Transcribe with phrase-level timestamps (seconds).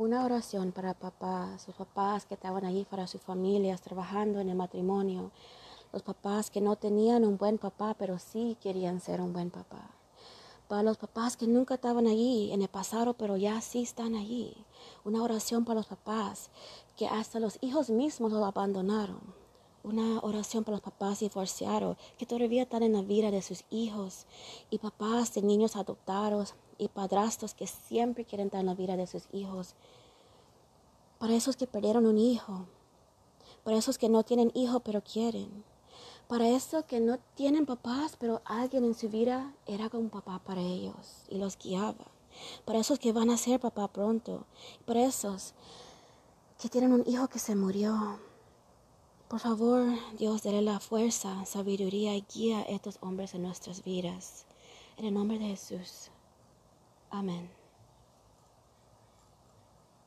[0.00, 4.54] Una oración para papás, sus papás que estaban allí para sus familias, trabajando en el
[4.54, 5.32] matrimonio.
[5.92, 9.90] Los papás que no tenían un buen papá, pero sí querían ser un buen papá.
[10.68, 14.56] Para los papás que nunca estaban allí en el pasado, pero ya sí están allí.
[15.04, 16.50] Una oración para los papás
[16.96, 19.47] que hasta los hijos mismos los abandonaron
[19.82, 24.26] una oración para los papás divorciados que todavía están en la vida de sus hijos.
[24.70, 29.06] Y papás de niños adoptados y padrastros que siempre quieren estar en la vida de
[29.06, 29.74] sus hijos.
[31.18, 32.66] Para esos que perdieron un hijo,
[33.64, 35.64] para esos que no tienen hijo pero quieren,
[36.28, 40.60] para esos que no tienen papás pero alguien en su vida era como papá para
[40.60, 42.06] ellos y los guiaba,
[42.64, 44.46] para esos que van a ser papá pronto,
[44.86, 45.54] para esos
[46.60, 48.20] que tienen un hijo que se murió
[49.38, 49.86] por favor,
[50.18, 54.46] Dios, dale la fuerza, sabiduría y guía a estos hombres en nuestras vidas.
[54.96, 56.10] En el nombre de Jesús.
[57.08, 57.48] Amén.